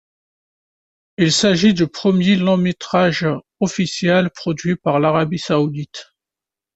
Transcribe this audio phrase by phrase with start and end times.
[1.17, 3.27] Il s'agit du premier long métrage
[3.59, 6.07] officiel produit par l'Arabie saoudite.